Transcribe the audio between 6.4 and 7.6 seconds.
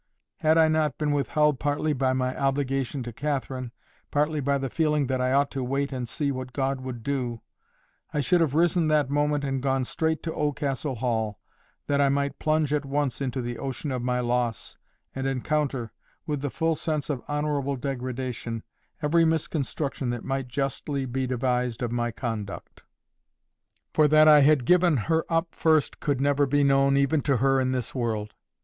God would do,